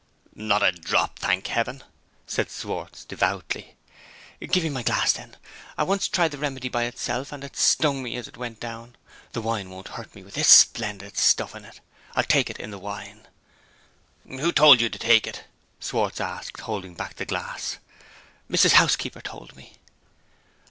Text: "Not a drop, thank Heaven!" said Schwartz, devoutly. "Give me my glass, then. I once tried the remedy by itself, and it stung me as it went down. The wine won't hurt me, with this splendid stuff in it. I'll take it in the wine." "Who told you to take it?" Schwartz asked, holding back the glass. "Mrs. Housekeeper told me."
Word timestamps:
"Not 0.33 0.63
a 0.63 0.71
drop, 0.71 1.19
thank 1.19 1.45
Heaven!" 1.45 1.83
said 2.25 2.49
Schwartz, 2.49 3.05
devoutly. 3.05 3.75
"Give 4.41 4.63
me 4.63 4.69
my 4.69 4.81
glass, 4.81 5.13
then. 5.13 5.37
I 5.77 5.83
once 5.83 6.07
tried 6.07 6.31
the 6.31 6.39
remedy 6.39 6.69
by 6.69 6.85
itself, 6.85 7.31
and 7.31 7.43
it 7.43 7.55
stung 7.55 8.01
me 8.01 8.15
as 8.15 8.27
it 8.27 8.35
went 8.35 8.59
down. 8.59 8.95
The 9.33 9.43
wine 9.43 9.69
won't 9.69 9.89
hurt 9.89 10.15
me, 10.15 10.23
with 10.23 10.33
this 10.33 10.47
splendid 10.47 11.17
stuff 11.17 11.53
in 11.53 11.65
it. 11.65 11.81
I'll 12.15 12.23
take 12.23 12.49
it 12.49 12.59
in 12.59 12.71
the 12.71 12.79
wine." 12.79 13.27
"Who 14.27 14.51
told 14.51 14.81
you 14.81 14.89
to 14.89 14.97
take 14.97 15.27
it?" 15.27 15.43
Schwartz 15.79 16.19
asked, 16.19 16.61
holding 16.61 16.95
back 16.95 17.17
the 17.17 17.25
glass. 17.27 17.77
"Mrs. 18.49 18.71
Housekeeper 18.71 19.21
told 19.21 19.55
me." 19.55 19.73